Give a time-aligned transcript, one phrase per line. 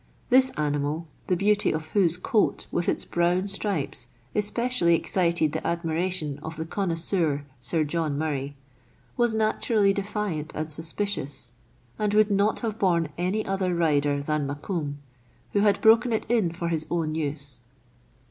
[0.29, 6.39] This animal (the beauty of whose coat with its brown stripes especially excited the admiration
[6.41, 8.55] of the connoisseur Sir John Murray)
[9.15, 11.51] was naturally defiant and suspicious,
[11.99, 14.95] and would not have borne any other rider than Mokoum,
[15.53, 17.59] who had broken it in for his own use.